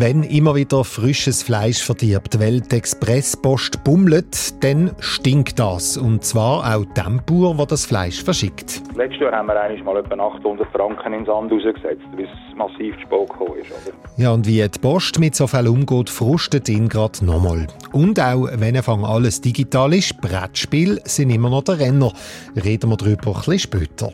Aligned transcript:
wenn 0.00 0.22
immer 0.22 0.54
wieder 0.54 0.84
frisches 0.84 1.42
Fleisch 1.42 1.82
verdirbt, 1.82 2.38
weil 2.38 2.60
die 2.60 2.76
Expresspost 2.76 3.82
bummelt, 3.82 4.62
dann 4.62 4.92
stinkt 5.00 5.58
das. 5.58 5.96
Und 5.96 6.24
zwar 6.24 6.76
auch 6.76 6.84
dem 6.84 7.20
Bauer, 7.26 7.56
der 7.56 7.66
das 7.66 7.84
Fleisch 7.84 8.22
verschickt. 8.22 8.80
Letztes 8.96 9.20
Jahr 9.20 9.32
haben 9.32 9.48
wir 9.48 9.60
eigentlich 9.60 9.82
mal 9.82 9.96
etwa 9.96 10.14
800 10.14 10.68
Franken 10.70 11.14
ins 11.14 11.26
Sand 11.26 11.50
rausgesetzt, 11.50 12.02
weil 12.14 12.24
es 12.24 12.56
massiv 12.56 12.94
zu 12.94 13.00
spät 13.00 13.28
gekommen 13.28 13.58
ist. 13.60 13.70
Oder? 13.70 13.96
Ja, 14.16 14.30
und 14.30 14.46
wie 14.46 14.68
die 14.68 14.78
Post 14.78 15.18
mit 15.18 15.34
so 15.34 15.46
viel 15.48 15.66
umgeht, 15.66 16.10
frustet 16.10 16.68
ihn 16.68 16.88
gerade 16.88 17.24
nochmal. 17.24 17.66
Und 17.92 18.20
auch 18.20 18.48
wenn 18.52 18.76
Anfang 18.76 19.04
alles 19.04 19.40
digital 19.40 19.92
ist, 19.94 20.20
Brettspiel 20.20 21.00
sind 21.04 21.30
immer 21.30 21.50
noch 21.50 21.64
der 21.64 21.80
Renner. 21.80 22.12
Reden 22.54 22.90
wir 22.90 22.96
darüber 22.96 23.28
ein 23.28 23.34
bisschen 23.34 23.58
später. 23.58 24.12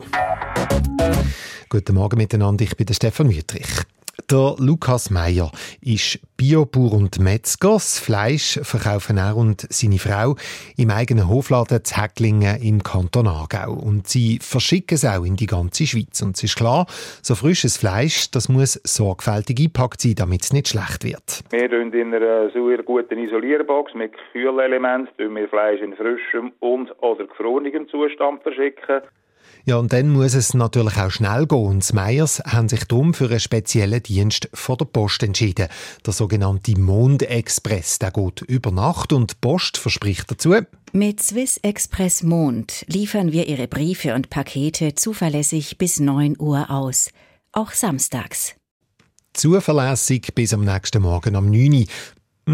Guten 1.69 1.95
Morgen 1.95 2.17
miteinander, 2.17 2.63
ich 2.63 2.75
bin 2.75 2.87
der 2.87 2.93
Stefan 2.93 3.29
Wüttrich. 3.29 3.85
Der 4.31 4.55
Lukas 4.57 5.11
Meyer 5.11 5.51
ist 5.81 6.19
Biobauer 6.35 6.93
und 6.93 7.19
Metzger. 7.19 7.73
Das 7.73 7.99
Fleisch 7.99 8.59
verkaufen 8.63 9.17
er 9.17 9.37
und 9.37 9.67
seine 9.69 9.99
Frau 9.99 10.35
im 10.77 10.89
eigenen 10.89 11.29
Hofladen 11.29 11.83
zu 11.83 12.01
Häcklingen 12.01 12.59
im 12.59 12.81
Kanton 12.81 13.27
Aargau. 13.27 13.73
Und 13.73 14.07
sie 14.07 14.39
verschicken 14.41 14.95
es 14.95 15.05
auch 15.05 15.23
in 15.23 15.35
die 15.35 15.45
ganze 15.45 15.85
Schweiz. 15.85 16.23
Und 16.23 16.37
es 16.37 16.43
ist 16.43 16.55
klar, 16.55 16.87
so 17.21 17.35
frisches 17.35 17.77
Fleisch, 17.77 18.31
das 18.31 18.49
muss 18.49 18.81
sorgfältig 18.83 19.59
eingepackt 19.59 20.01
sein, 20.01 20.15
damit 20.15 20.41
es 20.41 20.53
nicht 20.53 20.69
schlecht 20.69 21.03
wird. 21.03 21.43
Wir 21.51 21.69
in 21.71 22.13
einer 22.13 22.49
sehr 22.49 22.83
guten 22.83 23.19
Isolierbox 23.19 23.93
mit 23.93 24.13
Kühlelementen 24.31 25.35
wir 25.35 25.47
Fleisch 25.47 25.81
in 25.81 25.95
frischem 25.95 26.51
und 26.61 26.91
oder 27.01 27.27
gefrorenem 27.27 27.87
Zustand 27.89 28.41
verschicken. 28.41 29.01
Ja, 29.67 29.77
und 29.77 29.91
dann 29.93 30.09
muss 30.09 30.35
es 30.35 30.53
natürlich 30.53 30.95
auch 30.97 31.09
schnell 31.09 31.47
gehen. 31.47 31.65
Und 31.65 31.89
die 31.89 31.95
Meyers 31.95 32.39
haben 32.45 32.69
sich 32.69 32.83
darum 32.85 33.15
für 33.15 33.29
einen 33.29 33.39
speziellen 33.39 34.01
Dienst 34.03 34.47
von 34.53 34.77
der 34.77 34.85
Post 34.85 35.23
entschieden. 35.23 35.69
Der 36.05 36.13
sogenannte 36.13 36.79
Mondexpress. 36.79 37.97
Der 37.97 38.11
geht 38.11 38.41
über 38.41 38.69
Nacht 38.69 39.11
und 39.11 39.31
die 39.31 39.35
Post 39.41 39.77
verspricht 39.77 40.29
dazu. 40.29 40.53
Mit 40.93 41.21
Swiss 41.21 41.57
Express 41.57 42.21
Mond 42.21 42.85
liefern 42.87 43.31
wir 43.31 43.47
Ihre 43.47 43.67
Briefe 43.67 44.13
und 44.13 44.29
Pakete 44.29 44.93
zuverlässig 44.93 45.79
bis 45.79 45.99
9 45.99 46.35
Uhr 46.37 46.69
aus. 46.69 47.09
Auch 47.51 47.71
samstags. 47.71 48.53
Zuverlässig 49.33 50.35
bis 50.35 50.53
am 50.53 50.63
nächsten 50.63 51.01
Morgen 51.01 51.35
um 51.35 51.49
9 51.49 51.73
Uhr. 51.73 51.85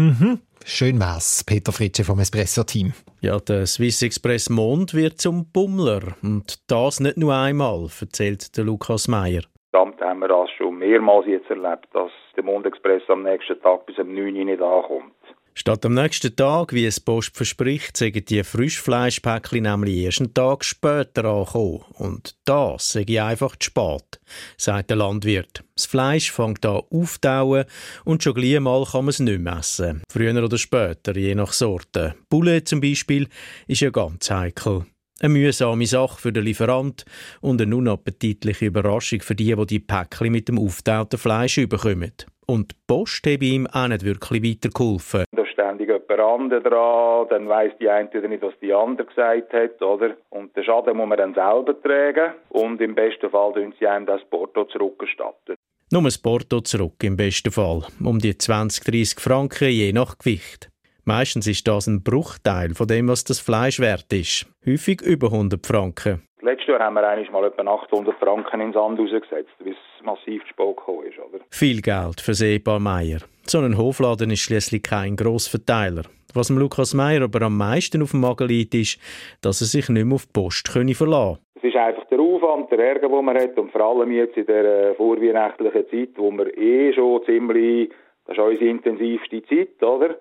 Mhm. 0.00 0.40
Schön 0.64 1.00
wär's, 1.00 1.44
Peter 1.44 1.72
Fritsche 1.72 2.04
vom 2.04 2.18
Espresso-Team. 2.20 2.92
Ja, 3.20 3.38
der 3.38 3.66
Swiss 3.66 4.02
Express 4.02 4.48
Mond 4.48 4.94
wird 4.94 5.20
zum 5.20 5.50
Bummler. 5.52 6.14
Und 6.22 6.70
das 6.70 7.00
nicht 7.00 7.16
nur 7.16 7.34
einmal, 7.34 7.88
erzählt 8.00 8.56
der 8.56 8.64
Lukas 8.64 9.08
Meyer. 9.08 9.42
Damit 9.72 10.00
haben 10.00 10.20
wir 10.20 10.28
das 10.28 10.50
schon 10.56 10.78
mehrmals 10.78 11.26
jetzt 11.26 11.50
erlebt, 11.50 11.88
dass 11.92 12.10
der 12.36 12.44
Mondexpress 12.44 13.02
am 13.08 13.22
nächsten 13.22 13.60
Tag 13.60 13.86
bis 13.86 13.98
um 13.98 14.14
9 14.14 14.36
Uhr 14.36 14.44
nicht 14.44 14.62
ankommt. 14.62 15.14
Statt 15.54 15.84
am 15.84 15.92
nächsten 15.92 16.34
Tag, 16.34 16.72
wie 16.72 16.86
es 16.86 16.98
Post 16.98 17.36
verspricht, 17.36 17.96
sagen 17.96 18.24
die 18.24 18.42
Frischfleischpäckchen 18.42 19.64
nämlich 19.64 19.96
erst 19.96 20.20
einen 20.20 20.32
Tag 20.32 20.64
später 20.64 21.26
ankommen. 21.26 21.84
Und 21.92 22.36
das 22.46 22.92
sage 22.92 23.12
ich 23.12 23.20
einfach 23.20 23.56
zu 23.56 23.66
spät, 23.66 24.20
sagt 24.56 24.88
der 24.88 24.96
Landwirt. 24.96 25.62
Das 25.76 25.84
Fleisch 25.84 26.32
fängt 26.32 26.64
an 26.64 26.80
auftauen 26.90 27.66
und 28.04 28.22
schon 28.22 28.34
gleich 28.34 28.60
mal 28.60 28.84
kann 28.84 29.04
man 29.04 29.10
es 29.10 29.20
nicht 29.20 29.40
mehr 29.40 29.58
essen. 29.58 30.02
Früher 30.10 30.42
oder 30.42 30.56
später, 30.56 31.14
je 31.16 31.34
nach 31.34 31.52
Sorte. 31.52 32.14
Bulle 32.30 32.64
zum 32.64 32.80
Beispiel 32.80 33.28
ist 33.66 33.82
ja 33.82 33.90
ganz 33.90 34.30
heikel. 34.30 34.86
Eine 35.20 35.34
mühsame 35.34 35.86
Sache 35.86 36.18
für 36.18 36.32
den 36.32 36.44
Lieferant 36.44 37.04
und 37.42 37.60
eine 37.60 37.76
unappetitliche 37.76 38.66
Überraschung 38.66 39.20
für 39.20 39.34
die, 39.34 39.54
die 39.54 39.66
die 39.66 39.80
Päckchen 39.80 40.32
mit 40.32 40.48
dem 40.48 40.58
auftauten 40.58 41.18
Fleisch 41.18 41.58
überkommen. 41.58 42.12
Und 42.46 42.72
die 42.72 42.76
Post 42.86 43.26
hat 43.26 43.42
ihm 43.42 43.66
auch 43.68 43.86
nicht 43.86 44.02
wirklich 44.02 44.42
weitergeholfen. 44.42 45.24
Ständig 45.52 45.88
jemand 45.88 46.10
anderes 46.10 46.62
dran, 46.62 47.26
dann 47.28 47.48
weiss 47.48 47.72
die 47.78 47.88
eine 47.88 48.08
oder 48.08 48.28
nicht, 48.28 48.42
was 48.42 48.54
die 48.60 48.72
andere 48.72 49.06
gesagt 49.06 49.52
hat, 49.52 49.82
oder? 49.82 50.16
Und 50.30 50.56
den 50.56 50.64
Schaden 50.64 50.96
muss 50.96 51.08
man 51.08 51.18
dann 51.18 51.34
selber 51.34 51.80
tragen 51.80 52.34
und 52.50 52.80
im 52.80 52.94
besten 52.94 53.30
Fall 53.30 53.52
tun 53.52 53.74
sie 53.78 53.86
einem 53.86 54.06
das 54.06 54.22
Porto 54.30 54.64
zurückerstatten. 54.64 55.56
Nur 55.90 56.02
das 56.04 56.16
Porto 56.16 56.62
zurück, 56.62 57.04
im 57.04 57.16
besten 57.16 57.52
Fall. 57.52 57.82
Um 58.02 58.18
die 58.18 58.36
20, 58.36 58.84
30 58.84 59.20
Franken 59.20 59.68
je 59.68 59.92
nach 59.92 60.16
Gewicht. 60.16 60.71
Meistens 61.04 61.48
ist 61.48 61.66
das 61.66 61.88
ein 61.88 62.04
Bruchteil 62.04 62.74
von 62.74 62.86
dem, 62.86 63.08
was 63.08 63.24
das 63.24 63.40
Fleisch 63.40 63.80
wert 63.80 64.12
ist. 64.12 64.46
Häufig 64.64 65.02
über 65.02 65.32
100 65.32 65.66
Franken. 65.66 66.22
Letztes 66.40 66.68
Jahr 66.68 66.78
haben 66.78 66.94
wir 66.94 67.08
eigentlich 67.08 67.30
mal 67.32 67.44
etwa 67.44 67.62
800 67.62 68.16
Franken 68.20 68.60
ins 68.60 68.74
Sand 68.74 69.00
rausgesetzt, 69.00 69.50
weil 69.58 69.72
es 69.72 70.04
massiv 70.04 70.42
zu 70.56 71.02
ist. 71.02 71.18
Oder? 71.18 71.42
Viel 71.50 71.82
Geld 71.82 72.20
für 72.20 72.34
Seebar 72.34 72.78
Meier. 72.78 73.18
So 73.44 73.58
ein 73.58 73.76
Hofladen 73.76 74.30
ist 74.30 74.42
schließlich 74.42 74.84
kein 74.84 75.16
Grossverteiler. 75.16 76.02
Was 76.34 76.46
dem 76.46 76.58
Lukas 76.58 76.94
Meier 76.94 77.22
aber 77.22 77.42
am 77.42 77.56
meisten 77.58 78.00
auf 78.00 78.12
dem 78.12 78.20
Magen 78.20 78.46
liegt, 78.46 78.74
ist, 78.74 79.00
dass 79.42 79.60
er 79.60 79.66
sich 79.66 79.88
nicht 79.88 80.04
mehr 80.04 80.14
auf 80.14 80.26
die 80.26 80.32
Post 80.32 80.68
verlassen 80.68 80.96
könne. 80.96 81.38
Es 81.56 81.64
ist 81.64 81.76
einfach 81.76 82.04
der 82.10 82.20
Aufwand, 82.20 82.70
der 82.70 82.78
Ärger, 82.78 83.08
den 83.08 83.24
man 83.24 83.36
hat 83.36 83.58
und 83.58 83.72
vor 83.72 83.80
allem 83.80 84.12
jetzt 84.12 84.36
in 84.36 84.46
der 84.46 84.94
vorweihnachtlichen 84.94 85.84
Zeit, 85.90 86.10
wo 86.16 86.30
wir 86.30 86.56
eh 86.56 86.92
schon 86.92 87.24
ziemlich, 87.24 87.90
das 88.26 88.36
ist 88.36 88.42
unsere 88.42 88.70
intensivste 88.70 89.42
Zeit, 89.46 89.82
oder? 89.82 90.16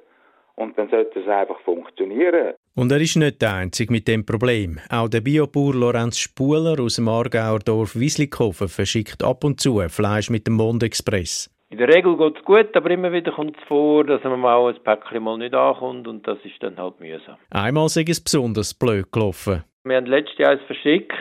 Und 0.61 0.77
dann 0.77 0.89
sollte 0.89 1.19
es 1.19 1.27
einfach 1.27 1.59
funktionieren. 1.61 2.53
Und 2.75 2.91
er 2.91 3.01
ist 3.01 3.15
nicht 3.15 3.41
der 3.41 3.55
Einzige 3.55 3.91
mit 3.91 4.07
dem 4.07 4.23
Problem. 4.25 4.79
Auch 4.91 5.09
der 5.09 5.21
Biobauer 5.21 5.73
Lorenz 5.73 6.19
Spuler 6.19 6.79
aus 6.79 6.97
dem 6.97 7.07
Aargauer 7.07 7.59
Dorf 7.59 7.95
Wieslikofen 7.95 8.67
verschickt 8.67 9.23
ab 9.23 9.43
und 9.43 9.59
zu 9.59 9.79
Fleisch 9.89 10.29
mit 10.29 10.45
dem 10.45 10.53
Mondexpress. 10.53 11.49
In 11.71 11.79
der 11.79 11.87
Regel 11.87 12.15
geht 12.15 12.37
es 12.37 12.45
gut, 12.45 12.75
aber 12.75 12.91
immer 12.91 13.11
wieder 13.11 13.31
kommt 13.31 13.57
es 13.57 13.63
vor, 13.67 14.03
dass 14.03 14.23
man 14.23 14.39
mal 14.39 14.69
ein 14.69 14.83
Päckchen 14.83 15.23
mal 15.23 15.39
nicht 15.39 15.55
ankommt 15.55 16.07
und 16.07 16.27
das 16.27 16.37
ist 16.43 16.61
dann 16.61 16.77
halt 16.77 16.99
mühsam. 16.99 17.37
Einmal 17.49 17.89
sei 17.89 18.05
es 18.07 18.23
besonders 18.23 18.73
blöd 18.73 19.11
gelaufen. 19.11 19.63
Wir 19.83 19.97
haben 19.97 20.05
letztes 20.05 20.37
Jahr 20.37 20.51
eins 20.51 20.61
verschickt, 20.67 21.17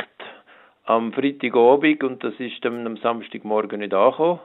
am 0.85 1.15
Freitagabend 1.15 2.05
und 2.05 2.23
das 2.23 2.35
ist 2.39 2.63
dann 2.63 2.87
am 2.87 2.99
Samstagmorgen 2.99 3.81
nicht 3.81 3.95
angekommen. 3.95 4.41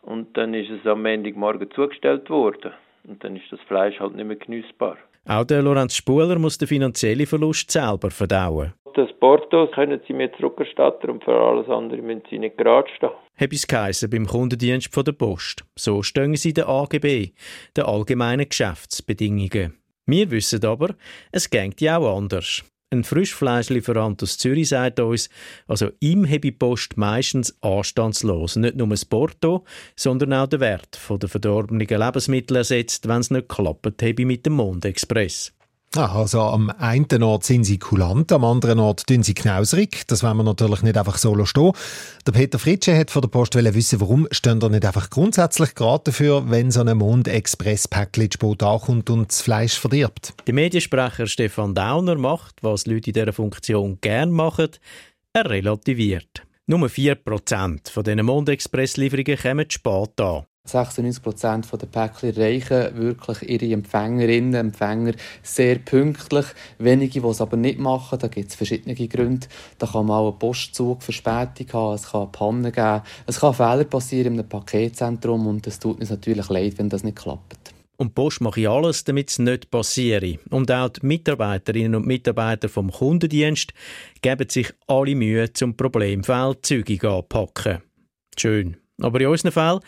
Und 0.00 0.36
dann 0.36 0.54
ist 0.54 0.70
es 0.70 0.86
am 0.86 1.02
Montagmorgen 1.02 1.70
zugestellt 1.72 2.30
worden. 2.30 2.72
Und 3.06 3.22
dann 3.24 3.36
ist 3.36 3.50
das 3.50 3.60
Fleisch 3.66 3.98
halt 4.00 4.14
nicht 4.14 4.26
mehr 4.26 4.36
genießbar. 4.36 4.96
Auch 5.26 5.44
der 5.44 5.62
Lorenz 5.62 5.94
Spuler 5.94 6.38
muss 6.38 6.58
den 6.58 6.68
finanziellen 6.68 7.26
Verlust 7.26 7.70
selber 7.70 8.10
verdauen. 8.10 8.74
Das 8.94 9.08
Porto 9.20 9.68
können 9.68 10.00
Sie 10.06 10.12
mir 10.12 10.30
zurückerstatten 10.34 11.10
und 11.10 11.24
für 11.24 11.32
alles 11.32 11.68
andere 11.68 12.02
müssen 12.02 12.22
Sie 12.28 12.38
nicht 12.38 12.58
gerade 12.58 12.88
stehen. 12.96 13.10
Habe 13.40 13.54
es 13.54 13.66
geheissen 13.66 14.10
beim 14.10 14.26
Kundendienst 14.26 14.92
von 14.92 15.04
der 15.04 15.12
Post. 15.12 15.64
So 15.76 16.02
stehen 16.02 16.36
sie 16.36 16.52
den 16.52 16.64
AGB, 16.64 17.30
den 17.76 17.84
allgemeinen 17.84 18.48
Geschäftsbedingungen. 18.48 19.78
Wir 20.06 20.30
wissen 20.30 20.64
aber, 20.64 20.94
es 21.30 21.48
geht 21.48 21.80
ja 21.80 21.98
auch 21.98 22.18
anders. 22.18 22.62
Ein 22.92 23.04
Frischfleischlieferant 23.04 24.22
aus 24.22 24.36
Zürich 24.36 24.68
sagt 24.68 25.00
uns, 25.00 25.30
also 25.66 25.92
ihm 26.00 26.26
habe 26.26 26.40
die 26.40 26.52
Post 26.52 26.98
meistens 26.98 27.56
anstandslos 27.62 28.56
nicht 28.56 28.76
nur 28.76 28.88
das 28.88 29.06
Porto, 29.06 29.64
sondern 29.96 30.34
auch 30.34 30.46
den 30.46 30.60
Wert 30.60 31.00
der 31.08 31.28
verdorbenen 31.30 31.86
Lebensmittel 31.86 32.58
ersetzt, 32.58 33.08
wenn 33.08 33.22
es 33.22 33.30
nicht 33.30 33.48
geklappt 33.48 34.02
habe 34.02 34.26
mit 34.26 34.44
dem 34.44 34.52
Mondexpress. 34.52 35.54
Ah, 35.94 36.20
also 36.20 36.40
am 36.40 36.70
einen 36.70 37.22
Ort 37.22 37.44
sind 37.44 37.64
sie 37.64 37.78
kulant, 37.78 38.32
am 38.32 38.44
anderen 38.44 38.78
Ort 38.78 39.06
tun 39.06 39.22
sie 39.22 39.34
knauserig. 39.34 40.06
Das 40.06 40.22
wollen 40.22 40.38
wir 40.38 40.42
natürlich 40.42 40.82
nicht 40.82 40.96
einfach 40.96 41.18
so 41.18 41.44
stehen. 41.44 41.72
Der 42.26 42.32
Peter 42.32 42.58
Fritsche 42.58 42.96
hat 42.96 43.10
von 43.10 43.20
der 43.20 43.28
Post 43.28 43.54
wissen, 43.56 44.00
warum 44.00 44.26
stehen 44.30 44.58
da 44.58 44.70
nicht 44.70 44.86
einfach 44.86 45.10
grundsätzlich 45.10 45.74
gerade 45.74 46.04
dafür, 46.04 46.48
wenn 46.50 46.70
so 46.70 46.80
ein 46.80 46.96
Mond-Express-Päckchen 46.96 48.32
Spot 48.32 48.56
ankommt 48.62 49.10
und 49.10 49.28
das 49.28 49.42
Fleisch 49.42 49.78
verdirbt. 49.78 50.32
Der 50.46 50.54
Mediensprecher 50.54 51.26
Stefan 51.26 51.74
Dauner 51.74 52.16
macht, 52.16 52.62
was 52.62 52.86
Leute 52.86 53.10
in 53.10 53.14
dieser 53.14 53.34
Funktion 53.34 53.98
gern 54.00 54.30
machen, 54.30 54.68
er 55.34 55.50
relativiert. 55.50 56.42
Nur 56.66 56.88
4% 56.88 57.90
von 57.90 58.04
diesen 58.04 58.24
Mondexpress-Lieferungen 58.24 59.36
kommen 59.36 59.70
spät 59.70 60.20
an. 60.20 60.46
96% 60.68 61.76
der 61.76 61.86
Päckchen 61.86 62.36
erreichen 62.36 62.96
wirklich 62.96 63.48
ihre 63.48 63.72
Empfängerinnen 63.72 64.50
und 64.50 64.54
Empfänger 64.54 65.14
sehr 65.42 65.76
pünktlich. 65.76 66.46
Wenige, 66.78 67.20
die 67.20 67.26
es 67.26 67.40
aber 67.40 67.56
nicht 67.56 67.80
machen, 67.80 68.18
da 68.20 68.28
gibt 68.28 68.50
es 68.50 68.54
verschiedene 68.54 68.94
Gründe. 68.94 69.48
Da 69.78 69.86
kann 69.88 70.08
auch 70.08 70.30
einen 70.30 70.38
Postzug 70.38 71.02
Verspätung 71.02 71.66
haben, 71.72 71.94
es 71.94 72.10
kann 72.10 72.30
Pannen 72.30 72.70
geben, 72.70 73.02
es 73.26 73.40
kann 73.40 73.54
Fehler 73.54 73.84
passieren 73.84 74.34
in 74.34 74.40
einem 74.40 74.48
Paketzentrum 74.48 75.48
und 75.48 75.66
es 75.66 75.80
tut 75.80 75.98
uns 76.00 76.10
natürlich 76.10 76.48
leid, 76.48 76.78
wenn 76.78 76.88
das 76.88 77.02
nicht 77.02 77.18
klappt. 77.18 77.74
Und 77.96 78.08
die 78.08 78.14
Post 78.14 78.40
mache 78.40 78.68
alles, 78.68 79.04
damit 79.04 79.30
es 79.30 79.38
nicht 79.38 79.70
passiert. 79.70 80.38
Und 80.50 80.70
auch 80.70 80.88
die 80.88 81.06
Mitarbeiterinnen 81.06 81.96
und 81.96 82.06
Mitarbeiter 82.06 82.68
vom 82.68 82.90
Kundendienst 82.90 83.72
geben 84.22 84.48
sich 84.48 84.72
alle 84.86 85.14
Mühe, 85.14 85.52
zum 85.52 85.76
Problemfall 85.76 86.56
zügig 86.62 87.04
anpacken. 87.04 87.82
Schön. 88.36 88.76
Aber 89.00 89.20
in 89.20 89.26
unserem 89.28 89.52
Fall 89.52 89.80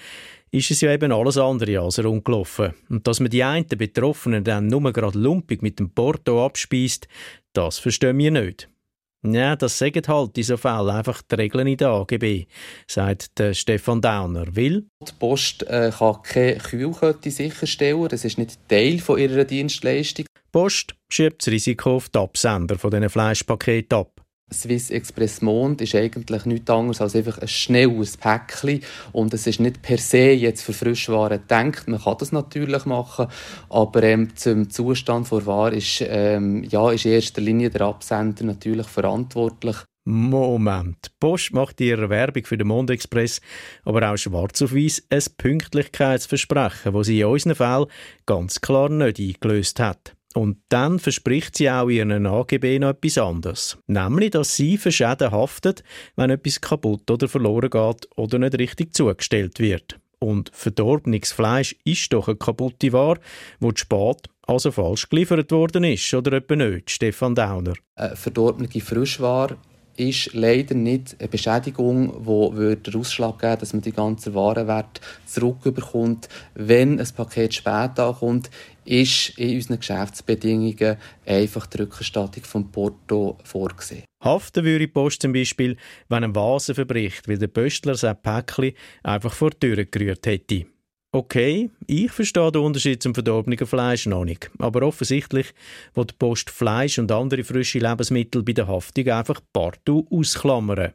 ist 0.54 0.70
es 0.70 0.80
ja 0.82 0.92
eben 0.92 1.10
alles 1.10 1.36
andere 1.36 1.80
als 1.80 2.02
rundgelaufen. 2.02 2.74
Und 2.88 3.06
dass 3.06 3.18
man 3.18 3.30
die 3.30 3.42
einen 3.42 3.66
Betroffenen 3.66 4.44
dann 4.44 4.68
nur 4.68 4.92
gerade 4.92 5.18
lumpig 5.18 5.62
mit 5.62 5.80
dem 5.80 5.90
Porto 5.90 6.44
abspeist, 6.46 7.08
das 7.52 7.78
verstehen 7.78 8.18
wir 8.18 8.30
nicht. 8.30 8.68
Ja, 9.26 9.56
das 9.56 9.78
sagen 9.78 10.02
halt 10.06 10.36
in 10.36 10.44
so 10.44 10.56
Fällen 10.56 10.90
einfach 10.90 11.22
die 11.22 11.34
Regeln 11.34 11.66
in 11.66 11.78
der 11.78 11.88
AGB, 11.88 12.44
sagt 12.86 13.38
der 13.38 13.54
Stefan 13.54 14.02
Dauner. 14.02 14.54
Will? 14.54 14.86
Die 15.02 15.12
Post 15.18 15.62
äh, 15.64 15.90
kann 15.98 16.22
keine 16.22 16.58
Kühlkette 16.58 17.30
sicherstellen, 17.30 18.06
das 18.08 18.24
ist 18.24 18.38
nicht 18.38 18.58
Teil 18.68 18.98
von 18.98 19.18
ihrer 19.18 19.44
Dienstleistung. 19.44 20.26
Die 20.26 20.50
Post 20.52 20.94
schiebt 21.08 21.40
das 21.40 21.52
Risiko 21.52 21.96
auf 21.96 22.10
die 22.10 22.18
Absender 22.18 22.78
von 22.78 22.90
diesen 22.90 23.08
Fleischpaketen 23.08 23.98
ab. 23.98 24.13
Swiss 24.52 24.90
Express 24.90 25.42
Mond 25.42 25.80
ist 25.80 25.94
eigentlich 25.94 26.44
nichts 26.44 26.70
anderes 26.70 27.00
als 27.00 27.16
einfach 27.16 27.38
ein 27.38 27.48
schnelles 27.48 28.16
Päckchen 28.16 28.80
und 29.12 29.34
es 29.34 29.46
ist 29.46 29.60
nicht 29.60 29.82
per 29.82 29.98
se 29.98 30.32
jetzt 30.32 30.62
für 30.62 30.72
Frischwaren 30.72 31.40
gedacht. 31.40 31.88
Man 31.88 32.00
kann 32.00 32.16
das 32.18 32.32
natürlich 32.32 32.84
machen, 32.84 33.26
aber 33.70 34.02
ähm, 34.02 34.36
zum 34.36 34.70
Zustand 34.70 35.28
vor 35.28 35.44
Ware 35.46 35.74
ist, 35.74 36.02
ähm, 36.06 36.62
ja, 36.64 36.90
ist 36.90 37.06
in 37.06 37.12
erster 37.12 37.40
Linie 37.40 37.70
der 37.70 37.82
Absender 37.82 38.44
natürlich 38.44 38.86
verantwortlich. 38.86 39.76
Moment. 40.06 40.98
Die 41.06 41.10
Post 41.18 41.54
macht 41.54 41.80
ihre 41.80 42.10
Werbung 42.10 42.44
für 42.44 42.58
den 42.58 42.66
Mondexpress 42.66 43.40
aber 43.84 44.10
auch 44.10 44.18
schwarz 44.18 44.60
auf 44.60 44.74
weiß 44.74 45.04
ein 45.08 45.22
Pünktlichkeitsversprechen, 45.38 46.92
das 46.92 47.06
sie 47.06 47.20
in 47.20 47.26
unseren 47.26 47.54
Fällen 47.54 47.86
ganz 48.26 48.60
klar 48.60 48.90
nicht 48.90 49.18
eingelöst 49.18 49.80
hat. 49.80 50.13
Und 50.34 50.58
dann 50.68 50.98
verspricht 50.98 51.56
sie 51.56 51.70
auch 51.70 51.88
ihren 51.88 52.26
AGB 52.26 52.80
noch 52.80 52.90
etwas 52.90 53.18
anderes. 53.18 53.78
Nämlich, 53.86 54.30
dass 54.30 54.56
sie 54.56 54.76
für 54.76 54.90
Schäden 54.90 55.30
haftet, 55.30 55.84
wenn 56.16 56.30
etwas 56.30 56.60
kaputt 56.60 57.08
oder 57.08 57.28
verloren 57.28 57.70
geht 57.70 58.08
oder 58.16 58.38
nicht 58.40 58.58
richtig 58.58 58.94
zugestellt 58.94 59.60
wird. 59.60 59.98
Und 60.18 60.50
verdorbenes 60.52 61.32
Fleisch 61.32 61.76
ist 61.84 62.12
doch 62.12 62.28
eine 62.28 62.36
kaputte 62.36 62.92
Ware, 62.92 63.20
wo 63.60 63.70
spät, 63.74 64.28
also 64.46 64.72
falsch 64.72 65.08
geliefert 65.08 65.52
worden 65.52 65.84
ist, 65.84 66.12
oder 66.14 66.32
etwa 66.32 66.56
nicht, 66.56 66.90
Stefan 66.90 67.34
Dauner? 67.34 67.74
Eine 67.94 68.16
verdorbene 68.16 68.68
Frischware 68.68 69.56
ist 69.96 70.34
leider 70.34 70.74
nicht 70.74 71.16
eine 71.18 71.28
Beschädigung, 71.28 72.24
die 72.24 72.76
den 72.76 73.00
Ausschlag 73.00 73.38
geben 73.38 73.58
dass 73.60 73.72
man 73.72 73.82
die 73.82 73.92
ganzen 73.92 74.34
Warenwert 74.34 75.00
zurückbekommt. 75.26 76.28
Wenn 76.54 76.98
ein 77.00 77.08
Paket 77.16 77.54
spät 77.54 77.98
ankommt, 77.98 78.50
ist 78.84 79.38
in 79.38 79.56
unseren 79.56 79.78
Geschäftsbedingungen 79.78 80.96
einfach 81.24 81.66
die 81.66 81.78
Rückerstattung 81.78 82.44
vom 82.44 82.70
Porto 82.70 83.38
vorgesehen. 83.44 84.04
Haften 84.22 84.64
würde 84.64 84.80
die 84.80 84.86
Post 84.86 85.22
zum 85.22 85.32
Beispiel, 85.32 85.76
wenn 86.08 86.24
ein 86.24 86.34
Vase 86.34 86.74
verbricht, 86.74 87.28
weil 87.28 87.38
der 87.38 87.48
Pöstler 87.48 87.94
sein 87.94 88.16
Päckchen 88.20 88.72
einfach 89.02 89.32
vor 89.32 89.50
die 89.50 89.60
Tür 89.60 89.84
gerührt 89.84 90.26
hätte. 90.26 90.66
Okay, 91.14 91.70
ich 91.86 92.10
verstehe 92.10 92.50
den 92.50 92.62
Unterschied 92.62 93.00
zum 93.00 93.14
verdorbenen 93.14 93.64
Fleisch 93.68 94.06
noch 94.06 94.24
nicht. 94.24 94.50
Aber 94.58 94.82
offensichtlich 94.82 95.54
will 95.94 96.06
die 96.06 96.14
Post 96.18 96.50
Fleisch 96.50 96.98
und 96.98 97.12
andere 97.12 97.44
frische 97.44 97.78
Lebensmittel 97.78 98.42
bei 98.42 98.52
der 98.52 98.66
Haftung 98.66 99.06
einfach 99.06 99.40
partout 99.52 100.08
ausklammern. 100.10 100.92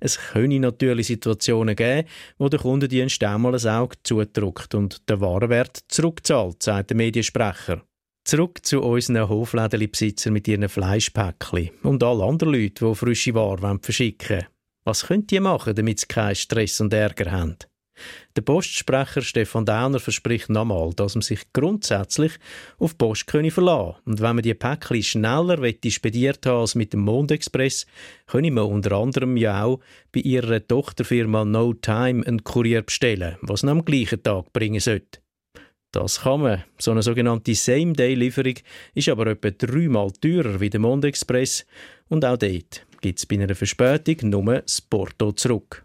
Es 0.00 0.18
können 0.18 0.62
natürlich 0.62 1.06
Situationen 1.06 1.76
geben, 1.76 2.08
wo 2.38 2.48
der 2.48 2.58
Kundendienst 2.58 3.22
einmal 3.22 3.54
ein 3.54 3.68
Auge 3.68 3.94
zudrückt 4.02 4.74
und 4.74 5.08
den 5.08 5.20
Warenwert 5.20 5.78
zurückzahlt, 5.86 6.60
sagt 6.60 6.90
der 6.90 6.96
Mediensprecher. 6.96 7.82
Zurück 8.24 8.66
zu 8.66 8.82
unseren 8.82 9.28
Hoflädenbesitzern 9.28 10.32
mit 10.32 10.48
ihren 10.48 10.68
Fleischpäckchen 10.68 11.70
und 11.84 12.02
all 12.02 12.20
anderen 12.22 12.54
Leuten, 12.54 12.88
die 12.88 12.94
frische 12.96 13.34
Ware 13.34 13.78
verschicken 13.80 14.38
wollen. 14.38 14.46
Was 14.82 15.06
könnt 15.06 15.30
ihr 15.30 15.40
machen, 15.40 15.76
damit 15.76 16.00
sie 16.00 16.06
keinen 16.06 16.34
Stress 16.34 16.80
und 16.80 16.92
Ärger 16.92 17.30
haben? 17.30 17.58
Der 18.36 18.42
Postsprecher 18.42 19.22
Stefan 19.22 19.66
Dauner 19.66 20.00
verspricht 20.00 20.48
nochmal, 20.48 20.92
dass 20.94 21.14
man 21.14 21.22
sich 21.22 21.40
grundsätzlich 21.52 22.32
auf 22.78 22.96
Post 22.96 23.30
verlassen 23.30 23.54
können. 23.66 23.94
Und 24.04 24.20
wenn 24.20 24.36
man 24.36 24.42
die 24.42 24.54
Päckchen 24.54 25.02
schneller 25.02 25.58
spediert 25.88 26.46
haben 26.46 26.60
als 26.60 26.74
mit 26.74 26.92
dem 26.92 27.00
Mondexpress, 27.00 27.86
können 28.26 28.54
wir 28.54 28.66
unter 28.66 28.92
anderem 28.92 29.36
ja 29.36 29.64
auch 29.64 29.80
bei 30.12 30.20
ihrer 30.20 30.66
Tochterfirma 30.66 31.44
No 31.44 31.74
Time 31.74 32.26
einen 32.26 32.44
Kurier 32.44 32.82
bestellen, 32.82 33.36
was 33.42 33.64
am 33.64 33.84
gleichen 33.84 34.22
Tag 34.22 34.52
bringen 34.52 34.80
sollte. 34.80 35.20
Das 35.92 36.22
kann 36.22 36.40
man. 36.40 36.64
So 36.78 36.90
eine 36.90 37.02
sogenannte 37.02 37.54
Same-Day-Lieferung 37.54 38.54
ist 38.94 39.10
aber 39.10 39.26
etwa 39.26 39.50
dreimal 39.50 40.10
teurer 40.10 40.58
wie 40.58 40.70
der 40.70 40.80
Mondexpress 40.80 41.66
und 42.08 42.24
auch 42.24 42.38
dort 42.38 42.86
gibt 43.02 43.18
es 43.18 43.26
bei 43.26 43.36
einer 43.36 43.54
Verspätung 43.54 44.30
nur 44.30 44.60
das 44.60 44.80
Porto 44.80 45.32
zurück. 45.32 45.84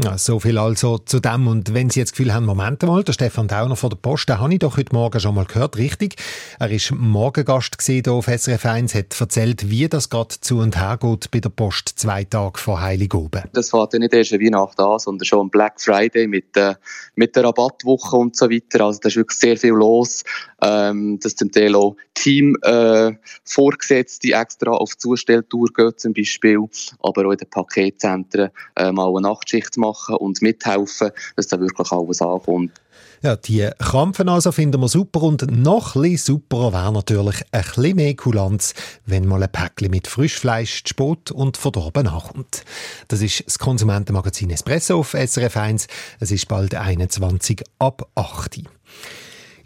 Ja, 0.00 0.16
so 0.16 0.38
viel 0.38 0.58
also 0.58 0.98
zu 0.98 1.18
dem. 1.18 1.48
Und 1.48 1.74
wenn 1.74 1.90
Sie 1.90 1.98
jetzt 1.98 2.12
das 2.12 2.16
Gefühl 2.16 2.32
haben, 2.32 2.46
Moment 2.46 2.80
mal, 2.84 3.02
der 3.02 3.12
Stefan 3.12 3.48
Dauner 3.48 3.74
von 3.74 3.90
der 3.90 3.96
Post, 3.96 4.28
den 4.28 4.38
habe 4.38 4.52
ich 4.52 4.60
doch 4.60 4.76
heute 4.76 4.94
Morgen 4.94 5.18
schon 5.18 5.34
mal 5.34 5.44
gehört, 5.44 5.76
richtig? 5.76 6.14
Er 6.60 6.70
ist 6.70 6.92
Morgengast 6.92 7.82
hier 7.82 8.06
auf 8.12 8.26
SRF 8.26 8.64
1, 8.64 8.94
hat 8.94 9.20
erzählt, 9.20 9.70
wie 9.70 9.88
das 9.88 10.08
gerade 10.08 10.36
zu 10.40 10.58
und 10.58 10.78
her 10.78 10.98
geht 11.00 11.32
bei 11.32 11.40
der 11.40 11.48
Post 11.48 11.94
zwei 11.96 12.22
Tage 12.22 12.60
vor 12.60 12.80
Heiligoben. 12.80 13.42
Das 13.52 13.70
fängt 13.70 13.92
ja 13.92 13.98
nicht 13.98 14.14
erst 14.14 14.32
an 14.34 14.40
Weihnachten 14.40 14.80
an, 14.80 14.98
sondern 15.00 15.24
schon 15.24 15.40
am 15.40 15.50
Black 15.50 15.80
Friday 15.80 16.28
mit, 16.28 16.56
äh, 16.56 16.76
mit 17.16 17.34
der 17.34 17.42
Rabattwoche 17.42 18.16
und 18.16 18.36
so 18.36 18.48
weiter. 18.48 18.84
Also 18.84 19.00
da 19.02 19.08
ist 19.08 19.16
wirklich 19.16 19.40
sehr 19.40 19.56
viel 19.56 19.70
los. 19.70 20.22
Ähm, 20.62 21.18
das 21.20 21.34
zum 21.34 21.50
Teil 21.50 21.74
auch 21.74 21.96
Team 22.14 22.56
äh, 22.62 23.12
Vorgesetzte 23.44 24.32
extra 24.32 24.70
auf 24.72 24.96
Zustelltour 24.96 25.68
gehen 25.74 25.92
zum 25.96 26.12
Beispiel, 26.12 26.58
aber 27.00 27.26
auch 27.26 27.32
in 27.32 27.38
den 27.38 27.50
Paketzentren 27.50 28.50
äh, 28.76 28.92
mal 28.92 29.08
eine 29.08 29.22
Nachtschicht 29.22 29.76
machen 29.76 29.87
machen 29.88 30.16
und 30.16 30.42
mithelfen, 30.42 31.10
dass 31.36 31.46
da 31.46 31.60
wirklich 31.60 31.92
alles 31.92 32.22
ankommt. 32.22 32.72
Ja, 33.20 33.34
die 33.34 33.68
Krampfen 33.80 34.28
also 34.28 34.52
finden 34.52 34.80
wir 34.80 34.88
super 34.88 35.22
und 35.22 35.50
noch 35.50 35.96
ein 35.96 36.02
bisschen 36.02 36.36
superer 36.36 36.72
wäre 36.72 36.92
natürlich 36.92 37.42
ein 37.50 37.62
bisschen 37.62 37.96
mehr 37.96 38.14
Kulanz, 38.14 38.74
wenn 39.06 39.26
mal 39.26 39.42
ein 39.42 39.50
Päckchen 39.50 39.90
mit 39.90 40.06
Frischfleisch 40.06 40.84
zu 40.84 40.90
spät 40.90 41.32
und 41.32 41.56
verdorben 41.56 42.04
nachkommt. 42.04 42.64
Das 43.08 43.20
ist 43.20 43.44
das 43.44 43.58
Konsumentenmagazin 43.58 44.50
Espresso 44.50 45.00
auf 45.00 45.16
SRF 45.18 45.56
1. 45.56 45.86
Es 46.20 46.30
ist 46.30 46.46
bald 46.46 46.76
21 46.76 47.64
ab 47.80 48.08
8 48.14 48.62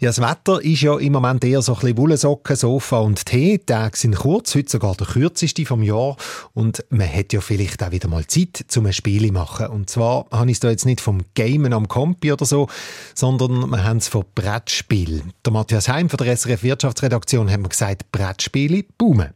ja, 0.03 0.09
das 0.09 0.19
Wetter 0.19 0.61
ist 0.61 0.81
ja 0.81 0.97
im 0.97 1.13
Moment 1.13 1.45
eher 1.45 1.61
so 1.61 1.75
ein 1.75 1.79
bisschen 1.79 1.97
Wollsocken, 1.97 2.57
Sofa 2.57 2.99
und 2.99 3.25
Tee. 3.25 3.57
Die 3.57 3.65
Tage 3.65 3.95
sind 3.95 4.17
kurz, 4.17 4.53
heute 4.53 4.69
sogar 4.69 4.95
der 4.95 5.07
kürzeste 5.07 5.65
vom 5.65 5.81
Jahr. 5.81 6.17
Und 6.53 6.83
man 6.89 7.07
hat 7.09 7.31
ja 7.31 7.39
vielleicht 7.39 7.81
auch 7.81 7.91
wieder 7.91 8.09
mal 8.09 8.27
Zeit, 8.27 8.65
zum 8.67 8.85
ein 8.85 8.91
Spiel 8.91 9.31
machen. 9.31 9.67
Und 9.67 9.89
zwar 9.89 10.25
habe 10.29 10.51
ich 10.51 10.57
es 10.57 10.59
da 10.59 10.69
jetzt 10.69 10.85
nicht 10.85 10.99
vom 10.99 11.21
Gamen 11.35 11.71
am 11.71 11.87
Kompi 11.87 12.33
oder 12.33 12.43
so, 12.43 12.67
sondern 13.15 13.69
wir 13.69 13.85
haben 13.85 13.97
es 13.97 14.09
von 14.09 14.25
Brettspiel. 14.35 15.23
Der 15.45 15.53
Matthias 15.53 15.87
Heim 15.87 16.09
von 16.09 16.17
der 16.17 16.35
SRF 16.35 16.63
Wirtschaftsredaktion 16.63 17.49
hat 17.49 17.61
mir 17.61 17.69
gesagt, 17.69 18.11
Brettspiele 18.11 18.83
boomen. 18.97 19.29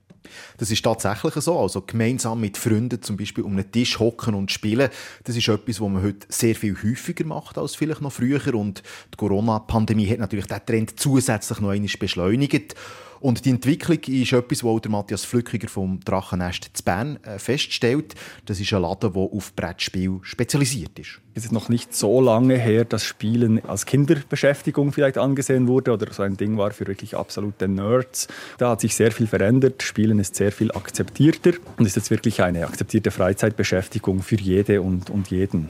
Das 0.57 0.72
ist 0.72 0.84
tatsächlich 0.84 1.34
so. 1.36 1.60
Also 1.60 1.81
gemeinsam 1.81 2.39
mit 2.39 2.57
Freunden 2.57 3.01
zum 3.01 3.17
Beispiel 3.17 3.43
um 3.43 3.53
einen 3.53 3.72
Tisch 3.72 4.00
hocken 4.00 4.34
und 4.36 4.51
spielen, 4.51 4.89
das 5.24 5.36
ist 5.36 5.48
etwas, 5.48 5.81
was 5.81 5.89
man 5.89 6.03
heute 6.03 6.27
sehr 6.29 6.55
viel 6.55 6.75
häufiger 6.75 7.25
macht 7.25 7.57
als 7.57 7.75
vielleicht 7.75 8.01
noch 8.01 8.12
früher. 8.12 8.53
Und 8.55 8.84
die 9.13 9.17
Corona-Pandemie 9.17 10.10
hat 10.10 10.19
natürlich 10.19 10.48
diesen 10.48 10.65
Trend 10.65 11.00
zusätzlich 11.00 11.60
noch 11.60 11.69
einmal 11.69 11.89
beschleunigt. 12.00 12.75
Und 13.19 13.45
die 13.45 13.50
Entwicklung 13.50 14.00
ist 14.00 14.33
etwas, 14.33 14.63
was 14.63 14.81
der 14.81 14.91
Matthias 14.91 15.25
Flückiger 15.25 15.67
vom 15.67 16.00
Drachennest 16.01 16.71
zu 16.74 16.83
Bern 16.83 17.17
äh, 17.24 17.39
feststellt. 17.39 18.15
Das 18.45 18.59
ist 18.59 18.74
ein 18.74 18.81
Laden, 18.81 19.13
der 19.13 19.21
auf 19.21 19.53
Brettspiel 19.55 20.19
spezialisiert 20.21 20.97
ist. 21.00 21.19
Es 21.33 21.45
ist 21.45 21.51
noch 21.51 21.69
nicht 21.69 21.93
so 21.93 22.19
lange 22.19 22.57
her, 22.57 22.83
dass 22.83 23.03
Spielen 23.03 23.63
als 23.65 23.86
Kinderbeschäftigung 23.86 24.91
vielleicht 24.91 25.17
angesehen 25.17 25.67
wurde 25.67 25.91
oder 25.93 26.12
so 26.12 26.24
ein 26.24 26.36
Ding 26.36 26.57
war 26.57 26.71
für 26.71 26.88
wirklich 26.88 27.15
absolute 27.15 27.67
Nerds. 27.67 28.27
Da 28.57 28.71
hat 28.71 28.81
sich 28.81 28.95
sehr 28.95 29.12
viel 29.12 29.27
verändert. 29.27 29.83
Spielen 29.83 30.19
ist 30.19 30.36
sehr 30.36 30.51
viel 30.51 30.71
akzeptierter 30.71 31.51
und 31.77 31.86
ist 31.86 31.95
jetzt 31.95 32.09
wirklich 32.09 32.41
eine 32.41 32.65
akzeptierte 32.65 33.12
Freizeitbeschäftigung 33.12 34.24
für 34.24 34.38
jede 34.38 34.81
und, 34.81 35.09
und 35.09 35.29
jeden. 35.29 35.69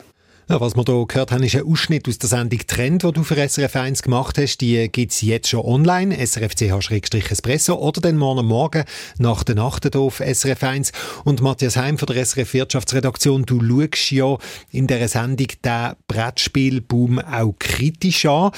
Ja, 0.50 0.62
was 0.62 0.78
wir 0.78 0.84
hier 0.88 1.06
gehört 1.08 1.34
haben, 1.34 1.44
ist 1.44 1.58
ein 1.58 1.68
Ausschnitt 1.68 2.08
aus 2.08 2.20
der 2.20 2.30
Sendung 2.30 2.62
Trend, 2.66 3.04
die 3.04 3.12
du 3.12 3.24
für 3.24 3.36
SRF 3.36 3.76
1 3.76 4.02
gemacht 4.02 4.38
hast. 4.38 4.60
Die 4.62 4.88
gibt 4.88 5.12
es 5.12 5.20
jetzt 5.20 5.50
schon 5.50 5.60
online, 5.60 6.16
srfch-espresso 6.26 7.76
oder 7.76 8.00
dann 8.00 8.16
morgen 8.16 8.48
Morgen 8.48 8.86
nach 9.18 9.44
der 9.44 9.56
Nacht 9.56 9.94
auf 9.94 10.22
SRF 10.26 10.64
1. 10.64 10.92
Und 11.26 11.42
Matthias 11.42 11.76
Heim 11.76 11.98
von 11.98 12.06
der 12.06 12.24
SRF 12.24 12.54
Wirtschaftsredaktion, 12.54 13.44
du 13.46 13.60
schaust 13.60 14.12
ja 14.12 14.38
in 14.72 14.88
dieser 14.88 15.10
Sendung 15.10 15.48
den 15.66 15.92
Brettspielboom 16.08 17.20
auch 17.20 17.54
kritisch 17.60 18.26
an. 18.26 18.52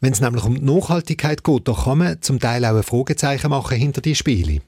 Wenn 0.00 0.14
es 0.14 0.22
nämlich 0.22 0.44
um 0.44 0.54
die 0.54 0.64
Nachhaltigkeit 0.64 1.44
geht, 1.44 1.68
da 1.68 1.74
kann 1.74 1.98
man 1.98 2.22
zum 2.22 2.40
Teil 2.40 2.64
auch 2.64 2.74
ein 2.74 2.82
Fragezeichen 2.82 3.50
machen 3.50 3.76
hinter 3.76 4.00
die 4.00 4.14
Spiele. 4.14 4.62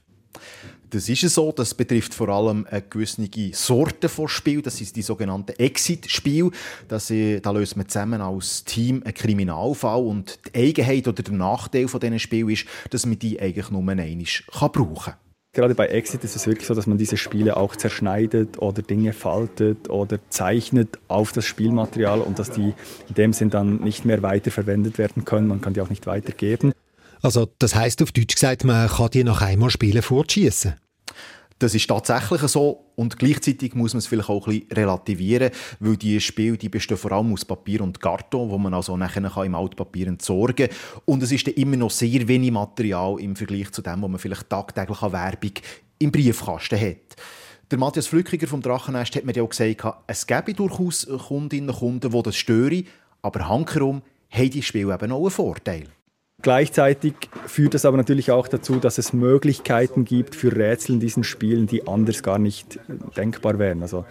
Das 0.89 1.09
ist 1.09 1.21
so. 1.21 1.51
Das 1.51 1.73
betrifft 1.73 2.13
vor 2.13 2.29
allem 2.29 2.65
eine 2.69 2.81
gewisse 2.81 3.27
Sorte 3.53 4.09
von 4.09 4.27
Spiel. 4.27 4.61
Das 4.61 4.79
ist 4.79 4.95
die 4.95 5.01
sogenannten 5.01 5.53
Exit-Spiele. 5.57 6.51
Äh, 7.09 7.39
da 7.39 7.51
löst 7.51 7.75
man 7.75 7.87
zusammen 7.87 8.21
als 8.21 8.63
Team 8.63 9.01
einen 9.03 9.13
Kriminalfall. 9.13 10.01
Und 10.01 10.39
die 10.47 10.59
Eigenheit 10.59 11.07
oder 11.07 11.23
der 11.23 11.33
Nachteil 11.33 11.87
von 11.87 11.99
diesen 11.99 12.19
Spielen 12.19 12.49
ist, 12.49 12.65
dass 12.89 13.05
man 13.05 13.19
die 13.19 13.39
eigentlich 13.39 13.69
nur 13.69 13.81
einmal 13.81 14.15
brauchen 14.71 14.95
kann. 14.95 15.13
Gerade 15.53 15.73
bei 15.73 15.87
Exit 15.87 16.23
ist 16.23 16.35
es 16.35 16.45
wirklich 16.45 16.67
so, 16.67 16.75
dass 16.75 16.85
man 16.85 16.99
diese 16.99 17.17
Spiele 17.17 17.57
auch 17.57 17.75
zerschneidet 17.75 18.59
oder 18.59 18.83
Dinge 18.83 19.11
faltet 19.11 19.89
oder 19.89 20.19
zeichnet 20.29 20.99
auf 21.07 21.31
das 21.31 21.45
Spielmaterial 21.45 22.21
und 22.21 22.37
dass 22.37 22.51
die 22.51 22.75
in 23.09 23.15
dem 23.15 23.33
Sinn 23.33 23.49
dann 23.49 23.77
nicht 23.77 24.05
mehr 24.05 24.21
weiterverwendet 24.21 24.99
werden 24.99 25.25
können. 25.25 25.47
Man 25.47 25.59
kann 25.59 25.73
die 25.73 25.81
auch 25.81 25.89
nicht 25.89 26.05
weitergeben. 26.05 26.73
Also 27.21 27.47
das 27.59 27.75
heißt 27.75 28.01
auf 28.01 28.11
Deutsch 28.11 28.35
gesagt, 28.35 28.63
man 28.63 28.87
kann 28.89 29.09
die 29.11 29.23
nach 29.23 29.41
einmal 29.41 29.69
spielen 29.69 30.01
fortschießen. 30.01 30.75
Das 31.59 31.73
ist 31.73 31.87
tatsächlich 31.87 32.41
so 32.41 32.91
und 32.95 33.17
gleichzeitig 33.17 33.73
muss 33.73 33.93
man 33.93 33.99
es 33.99 34.05
vielleicht 34.07 34.29
auch 34.29 34.45
ein 34.47 34.59
bisschen 34.59 34.71
relativieren, 34.73 35.49
weil 35.79 35.97
die 35.97 36.21
Spiele 36.21 36.55
die 36.55 36.69
bestehen 36.69 36.97
vor 36.97 37.11
allem 37.13 37.33
aus 37.33 37.45
Papier 37.45 37.81
und 37.81 37.99
Karton, 37.99 38.51
wo 38.51 38.59
man 38.59 38.75
also 38.75 38.95
nachher 38.95 39.43
im 39.43 39.55
Altpapier 39.55 40.07
entsorgen 40.07 40.67
kann. 40.67 40.77
Und 41.05 41.23
es 41.23 41.31
ist 41.31 41.47
dann 41.47 41.55
immer 41.55 41.77
noch 41.77 41.89
sehr 41.89 42.27
wenig 42.27 42.51
Material 42.51 43.19
im 43.19 43.35
Vergleich 43.35 43.71
zu 43.71 43.81
dem, 43.81 44.03
was 44.03 44.09
man 44.09 44.19
vielleicht 44.19 44.49
tagtäglich 44.49 45.01
an 45.01 45.11
Werbung 45.11 45.53
im 45.97 46.11
Briefkasten 46.11 46.79
hat. 46.79 47.15
Der 47.71 47.79
Matthias 47.79 48.05
Flückiger 48.05 48.47
vom 48.47 48.61
Drachennest 48.61 49.15
hat 49.15 49.25
mir 49.25 49.33
ja 49.33 49.41
auch 49.41 49.49
gesagt, 49.49 49.83
es 50.05 50.27
gäbe 50.27 50.53
durchaus 50.53 51.07
Kundinnen 51.27 51.71
und 51.71 51.75
Kunden, 51.75 52.11
die 52.11 52.21
das 52.21 52.35
stören, 52.35 52.85
aber 53.23 53.49
hankerum 53.49 54.03
haben 54.29 54.49
die 54.51 54.61
Spiele 54.61 54.93
eben 54.93 55.11
auch 55.11 55.21
einen 55.21 55.31
Vorteil. 55.31 55.85
Gleichzeitig 56.43 57.15
führt 57.47 57.73
das 57.73 57.83
aber 57.85 57.97
natürlich 57.97 58.31
auch 58.31 58.47
dazu, 58.47 58.75
dass 58.75 58.99
es 58.99 59.11
Möglichkeiten 59.11 60.05
gibt 60.05 60.35
für 60.35 60.55
Rätsel 60.55 60.95
in 60.95 60.99
diesen 60.99 61.23
Spielen, 61.23 61.65
die 61.65 61.87
anders 61.87 62.21
gar 62.21 62.37
nicht 62.37 62.79
denkbar 63.17 63.57
wären. 63.57 63.81
Also 63.81 64.05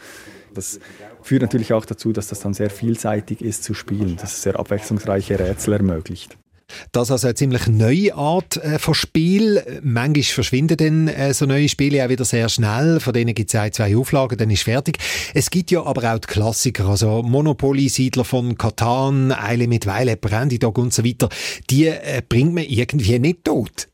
das 0.52 0.80
führt 1.23 1.42
natürlich 1.42 1.73
auch 1.73 1.85
dazu, 1.85 2.12
dass 2.12 2.28
das 2.28 2.40
dann 2.40 2.52
sehr 2.52 2.71
vielseitig 2.71 3.42
ist 3.42 3.62
zu 3.62 3.75
spielen, 3.75 4.16
dass 4.16 4.33
es 4.33 4.42
sehr 4.42 4.59
abwechslungsreiche 4.59 5.38
Rätsel 5.38 5.75
ermöglicht. 5.75 6.37
Das 6.92 7.08
ist 7.08 7.12
also 7.12 7.28
eine 7.28 7.35
ziemlich 7.35 7.66
neue 7.68 8.14
Art 8.14 8.56
äh, 8.56 8.78
von 8.78 8.94
Spiel. 8.94 9.80
Manchmal 9.82 10.23
verschwinden 10.23 10.76
dann 10.76 11.08
äh, 11.08 11.32
so 11.32 11.46
neue 11.46 11.68
Spiele 11.68 12.04
auch 12.04 12.08
wieder 12.08 12.25
sehr 12.25 12.49
schnell. 12.49 13.00
Von 13.00 13.12
denen 13.12 13.35
gibt 13.35 13.50
es 13.50 13.61
ein, 13.61 13.73
zwei 13.73 13.96
Auflagen, 13.96 14.38
dann 14.38 14.50
ist 14.50 14.64
fertig. 14.64 14.99
Es 15.35 15.50
gibt 15.50 15.70
ja 15.70 15.85
aber 15.85 16.12
auch 16.14 16.18
die 16.18 16.26
Klassiker, 16.26 16.87
also 16.87 17.23
Monopoly, 17.23 17.88
Siedler 17.88 18.25
von 18.25 18.56
Katan, 18.58 19.32
Eile 19.32 19.68
mit 19.68 19.87
Weile, 19.87 20.16
Brandy 20.16 20.58
Dog 20.58 20.78
und 20.78 20.92
so 20.92 21.04
weiter. 21.04 21.28
Die 21.70 21.87
äh, 21.87 22.23
bringt 22.28 22.54
man 22.54 22.64
irgendwie 22.64 23.18
nicht 23.18 23.44
tot. 23.44 23.88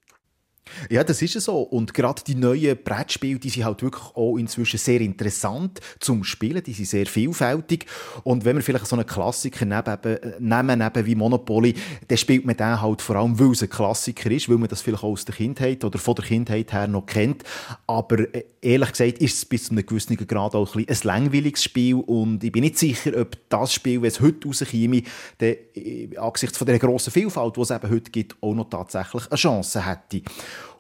Ja, 0.91 1.05
das 1.05 1.23
ist 1.23 1.41
so. 1.41 1.63
Und 1.63 1.95
gerade 1.95 2.23
die 2.27 2.35
neuen 2.35 2.77
Brettspiele, 2.83 3.39
die 3.39 3.51
sind 3.51 3.65
halt 3.65 3.83
wirklich 3.83 4.05
auch 4.15 4.37
inzwischen 4.37 4.79
sehr 4.79 5.01
interessant 5.01 5.81
zum 6.01 6.25
Spielen. 6.25 6.63
Die 6.63 6.73
sind 6.73 6.89
sehr 6.89 7.07
vielfältig. 7.07 7.87
Und 8.25 8.45
wenn 8.45 8.57
wir 8.57 8.63
vielleicht 8.63 8.87
so 8.87 8.97
einen 8.97 9.07
Klassiker 9.07 9.65
neben, 9.65 10.19
nehmen, 10.39 10.79
neben 10.79 11.07
wie 11.07 11.15
Monopoly, 11.15 11.75
dann 12.09 12.19
spielt 12.19 12.45
man 12.45 12.57
den 12.57 12.81
halt 12.81 13.03
vor 13.03 13.17
allem, 13.17 13.39
weil 13.39 13.53
es 13.53 13.63
ein 13.63 13.71
Klassiker 13.71 14.31
ist, 14.31 14.49
weil 14.49 14.59
man 14.59 14.69
das 14.69 14.83
vielleicht 14.83 15.05
auch 15.05 15.09
aus 15.09 15.25
der 15.25 15.35
Kindheit 15.35 15.85
oder 15.85 15.99
von 15.99 16.15
der 16.15 16.25
Kindheit 16.25 16.73
her 16.73 16.87
noch 16.87 17.07
kennt. 17.07 17.43
Aber 17.87 18.21
äh, 18.35 18.45
ehrlich 18.61 18.91
gesagt 18.91 19.19
ist 19.19 19.37
es 19.37 19.45
bis 19.45 19.65
zu 19.65 19.73
einem 19.73 19.85
gewissen 19.85 20.17
Grad 20.17 20.55
auch 20.55 20.75
ein, 20.77 20.87
ein 20.89 20.97
langweiliges 21.03 21.65
Spiel. 21.65 21.97
Und 21.97 22.43
ich 22.43 22.53
bin 22.53 22.63
nicht 22.63 22.79
sicher, 22.79 23.13
ob 23.17 23.37
das 23.49 23.73
Spiel, 23.75 24.03
wenn 24.03 24.09
es 24.09 24.21
heute 24.21 24.47
rauskäme, 24.47 25.03
äh, 25.41 26.17
angesichts 26.17 26.59
von 26.59 26.67
der 26.67 26.79
grossen 26.79 27.13
Vielfalt, 27.13 27.57
die 27.57 27.61
es 27.61 27.71
eben 27.71 27.91
heute 27.91 28.11
gibt, 28.11 28.37
auch 28.41 28.55
noch 28.55 28.69
tatsächlich 28.71 29.27
eine 29.31 29.37
Chance 29.37 29.87
hätte. 29.87 30.23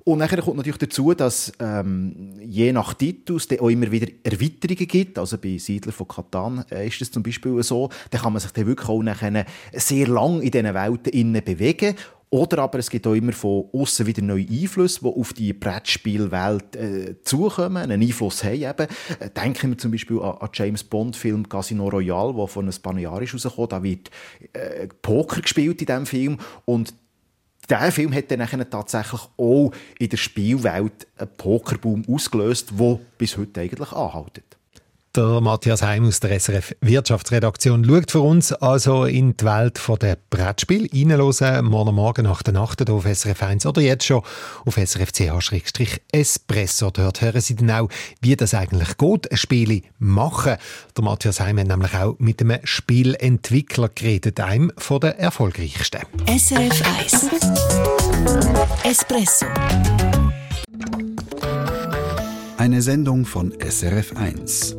Und 0.04 0.18
nachher 0.18 0.42
kommt 0.42 0.56
natürlich 0.56 0.78
dazu, 0.78 1.14
dass 1.14 1.52
ähm, 1.61 2.32
je 2.40 2.73
nach 2.73 2.94
Titel 2.94 3.37
es 3.37 3.49
auch 3.61 3.68
immer 3.68 3.90
wieder 3.90 4.09
Erweiterungen 4.25 4.88
gibt. 4.88 5.18
Also 5.18 5.38
bei 5.38 5.59
Siedler 5.59 5.92
von 5.92 6.09
Katan 6.09 6.64
äh, 6.71 6.88
ist 6.88 7.00
es 7.00 7.11
zum 7.11 7.23
Beispiel 7.23 7.62
so. 7.62 7.88
Da 8.11 8.18
kann 8.18 8.32
man 8.32 8.40
sich 8.40 8.50
dann 8.50 8.66
wirklich 8.66 8.88
auch 8.88 9.02
nachher 9.02 9.47
sehr 9.73 10.09
lang 10.09 10.42
in 10.42 10.50
diesen 10.50 10.75
Welten 10.75 11.12
innen 11.12 11.44
bewegen. 11.44 11.94
Oder 12.30 12.61
aber 12.62 12.78
es 12.78 12.88
gibt 12.88 13.06
auch 13.06 13.12
immer 13.12 13.32
von 13.32 13.68
außen 13.75 14.06
wieder 14.06 14.23
neue 14.23 14.47
Einflüsse, 14.49 15.00
die 15.02 15.06
auf 15.06 15.35
die 15.35 15.52
Brettspielwelt 15.52 16.75
äh, 16.76 17.23
zukommen, 17.23 17.76
einen 17.76 18.00
Einfluss 18.00 18.42
haben. 18.42 18.54
Eben. 18.54 18.87
Äh, 19.21 19.28
denken 19.37 19.73
wir 19.73 19.78
zum 19.78 19.90
Beispiel 19.90 20.18
an, 20.18 20.38
an 20.40 20.49
James 20.54 20.82
Bond-Film 20.82 21.47
Casino 21.47 21.88
Royale, 21.88 22.32
der 22.32 22.47
vor 22.47 22.62
ein 22.62 22.71
paar 22.82 22.99
Jahren 22.99 23.23
ist. 23.23 23.35
Da 23.44 23.82
wird 23.82 24.11
äh, 24.54 24.88
Poker 25.02 25.42
gespielt 25.42 25.82
in 25.82 25.87
diesem 25.87 26.06
Film 26.06 26.38
und 26.64 26.94
der 27.81 27.93
Film 27.93 28.14
hat 28.14 28.31
dann 28.31 28.71
tatsächlich 28.71 29.21
auch 29.37 29.73
in 29.99 30.09
der 30.09 30.17
Spielwelt 30.19 31.07
einen 31.17 31.31
Pokerboom 31.37 32.05
ausgelöst, 32.07 32.73
der 32.79 33.00
bis 33.17 33.38
heute 33.38 33.62
eigentlich 33.62 33.93
anhält. 33.93 34.59
Der 35.14 35.42
Matthias 35.42 35.83
Heim 35.83 36.07
aus 36.07 36.21
der 36.21 36.40
SRF 36.40 36.75
Wirtschaftsredaktion 36.81 37.85
schaut 37.85 38.11
für 38.11 38.21
uns 38.21 38.54
also 38.54 39.04
in 39.04 39.37
die 39.37 39.45
Welt 39.45 39.78
der 40.00 40.16
Brettspiel. 40.31 40.88
Reinhören 40.90 41.66
morgen 41.66 41.95
Morgen 41.95 42.25
nach 42.25 42.42
der 42.42 42.54
Nacht 42.54 42.83
hier 42.83 42.95
auf 42.95 43.04
SRF 43.04 43.42
1 43.42 43.66
oder 43.66 43.83
jetzt 43.83 44.07
schon 44.07 44.23
auf 44.64 44.76
srfch-espresso. 44.76 46.90
Dort 46.92 47.21
hören 47.21 47.42
Sie 47.42 47.57
dann 47.57 47.71
auch, 47.73 47.90
wie 48.23 48.37
das 48.37 48.54
eigentlich 48.54 48.97
geht, 48.97 49.31
ein 49.31 49.37
Spiel 49.37 49.83
machen. 49.99 50.57
Der 50.97 51.04
Matthias 51.04 51.40
Heim 51.40 51.59
hat 51.59 51.66
nämlich 51.66 51.95
auch 51.95 52.14
mit 52.19 52.40
einem 52.40 52.61
Spielentwickler 52.64 53.90
geredet, 53.90 54.40
einem 54.40 54.73
von 54.78 55.00
der 55.00 55.19
erfolgreichsten. 55.19 56.07
SRF 56.26 56.83
1 56.99 57.28
Espresso 58.83 59.45
Eine 62.57 62.81
Sendung 62.81 63.26
von 63.26 63.52
SRF 63.61 64.16
1. 64.16 64.78